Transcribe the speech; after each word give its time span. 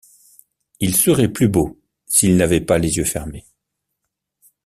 Il 0.79 0.95
serait 0.95 1.27
plus 1.27 1.47
beau, 1.47 1.79
s’il 2.07 2.35
n’avait 2.35 2.59
pas 2.59 2.79
les 2.79 2.97
yeux 2.97 3.03
fermés. 3.05 3.45